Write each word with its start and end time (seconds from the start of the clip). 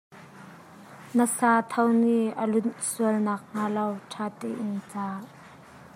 Na 1.17 1.25
sa 1.37 1.51
tho 1.71 1.83
nih 2.01 2.33
a 2.41 2.43
lunh 2.51 2.73
sual 2.89 3.15
nak 3.25 3.41
hnga 3.47 3.65
lo 3.75 3.87
ṭha 4.11 4.25
tein 4.39 4.73
car. 4.91 5.19